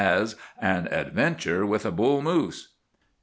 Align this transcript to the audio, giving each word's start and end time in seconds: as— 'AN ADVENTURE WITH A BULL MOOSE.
as— 0.03 0.35
'AN 0.59 0.87
ADVENTURE 0.89 1.63
WITH 1.63 1.85
A 1.85 1.91
BULL 1.91 2.23
MOOSE. 2.23 2.69